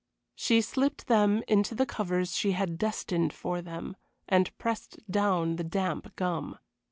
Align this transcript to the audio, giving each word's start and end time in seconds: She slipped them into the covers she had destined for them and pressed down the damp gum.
She 0.33 0.61
slipped 0.61 1.05
them 1.05 1.43
into 1.47 1.75
the 1.75 1.85
covers 1.85 2.35
she 2.35 2.53
had 2.53 2.79
destined 2.79 3.31
for 3.33 3.61
them 3.61 3.95
and 4.27 4.57
pressed 4.57 4.99
down 5.07 5.57
the 5.57 5.63
damp 5.63 6.15
gum. 6.15 6.57